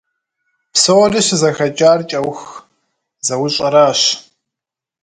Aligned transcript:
Псори 0.73 1.21
щызэхэкӀар 1.27 1.99
кӀэух 2.09 2.39
зэӀущӀэращ. 3.25 4.01